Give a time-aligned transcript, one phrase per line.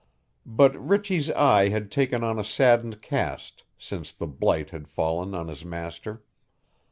[0.47, 5.47] But Ritchy's eye had taken on a saddened cast since the blight had fallen on
[5.47, 6.23] his master.